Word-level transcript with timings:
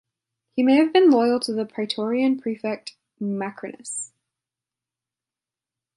He 0.55 0.63
may 0.63 0.77
have 0.77 0.91
been 0.91 1.11
loyal 1.11 1.39
to 1.41 1.53
the 1.53 1.63
praetorian 1.63 2.39
prefect 2.39 2.95
Macrinus. 3.21 4.11